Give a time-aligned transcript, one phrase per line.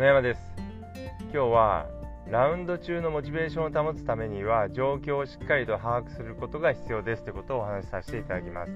[0.00, 0.40] 野山です。
[1.24, 1.86] 今日は
[2.30, 8.72] ラウンド中のモチベーションを保つためには状況をしっかりと把握することが必要ですということをお話しさせていただきます。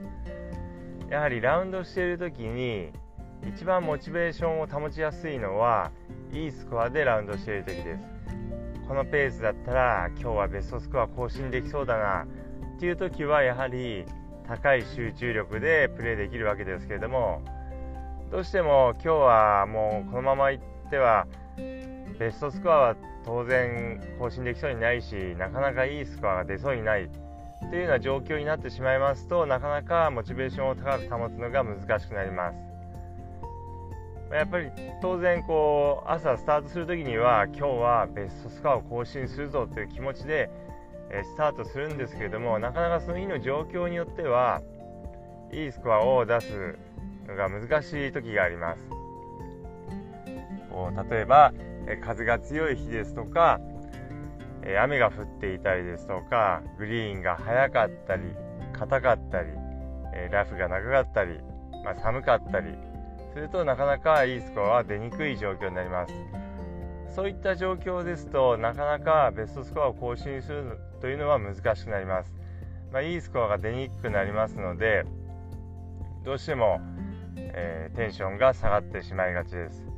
[1.08, 2.90] やはりラウンドしている時に
[3.54, 5.90] 一番モチベーションを保ちやすいのは
[6.30, 8.04] いいスコアでラウンドしている時です。
[8.86, 12.26] このペースだったら今日はベストスコア更新できそうだな
[12.76, 14.04] っていう時はやはり
[14.46, 17.40] 高い集中力でプレーできるわけですけれども
[18.30, 21.26] どうしても今日はもうこのままいっては
[22.18, 27.08] ベストスコアは当然更新できそうにないしなかなかいいスコアが出そうにない
[27.70, 32.74] というような状況になってしまいますとなかなかモチベーションを高く保つのが難しくなります。
[34.32, 34.70] やっぱり
[35.00, 40.50] 当然こう朝スタートする時には今日はベストスコアを更新するぞという気持ちで
[41.22, 44.60] スタートするんですけれどもなかなかその日の状況によっては
[45.52, 46.76] いいスコアを出す
[47.28, 49.03] のが難しい時があります。
[50.74, 51.52] こう例えば
[52.02, 53.60] 風が強い日ですとか
[54.82, 58.22] 雨が降っていたりですとかグリーンが速かったり
[58.72, 59.48] 硬かったり
[60.32, 61.38] ラフが長かったり、
[61.84, 62.74] まあ、寒かったり
[63.32, 66.14] するとなかなかいいスコアは出にくい状況になります。
[67.14, 72.34] そういった状況ですとなかなかベストスコアを更新するというのは難しくなります、
[72.92, 75.04] まあ、いいスコアが出にくくなりますので
[76.24, 76.80] どうしても、
[77.36, 79.93] えー、テンションが下がってしまいがちです。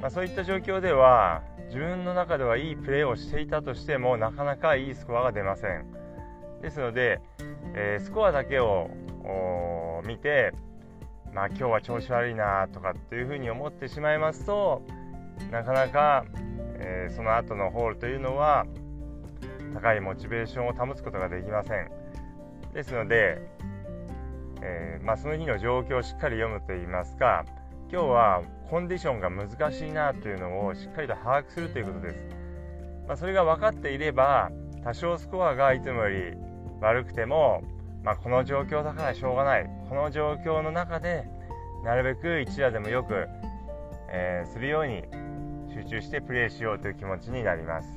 [0.00, 5.86] まあ、そういった状況では自分の中ではいいプレーをしていたとしてもなかなかいいスコアが出ません。
[6.62, 7.20] ですので、
[7.74, 8.90] えー、スコアだけを
[10.06, 10.52] 見て、
[11.32, 14.82] まあ、今日は調子悪いなとかっていうふうに思ってしまいますと
[15.50, 16.24] なかなか、
[16.78, 18.66] えー、その後のホールというのは
[19.74, 21.90] 高いモチベーションを保つことができません。
[22.72, 23.38] ですので、
[24.62, 27.44] えー、まあ、その日の状況をしっかり読むといいますか
[27.90, 32.26] 今日はコンディションが難しいなというのをしっかりと把握するということです、
[33.06, 34.50] まあ、それが分かっていれば
[34.84, 36.36] 多少スコアがいつもより
[36.80, 37.62] 悪くても、
[38.04, 39.66] まあ、この状況だからしょうがない。
[39.88, 41.24] この状況の中で
[41.84, 43.26] なるべく一打でもよく、
[44.10, 45.02] えー、するように
[45.72, 47.88] 集中してプレーしようという気持ちになります。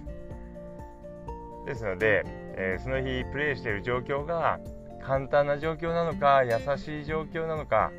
[1.65, 2.23] ですので、
[2.55, 4.59] えー、その日プレーしている状況が
[5.03, 7.91] 簡単な状況なのか優しい状況なのか、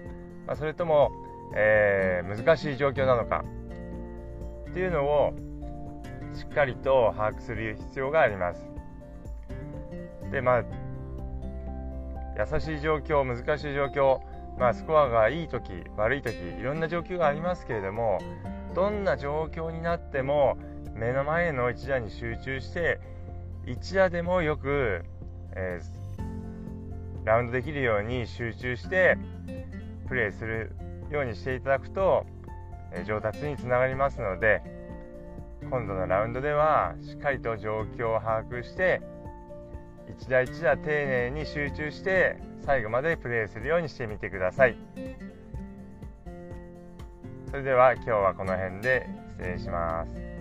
[0.47, 1.13] まあ、それとも
[1.55, 3.45] えー、難しい状況なのか
[4.71, 5.35] っていうのを
[6.35, 8.67] しっかりと把握する必要があります。
[10.31, 10.65] でまあ
[12.39, 14.21] 優しい状況難しい状況、
[14.59, 18.19] まあ、スコアがいい時悪い時いろんな状況がありますけれども
[18.75, 20.57] どんな状況になっても
[20.95, 22.99] 目の前の一打に集中して
[23.67, 25.05] 一打でもよく、
[25.55, 29.19] えー、ラウンドできるように集中して
[30.09, 30.73] プレーする
[31.15, 32.27] ようにしていただくと、
[32.93, 34.63] え上達につながりますので
[35.71, 39.01] 今度のラウンドではしっかりと状況を把握して
[40.19, 42.37] 一打一打丁寧に集中して
[42.67, 44.77] 最後までプレーするようにしてみてください。
[47.51, 49.07] それでは今日はこの辺で
[49.39, 50.32] 失礼します。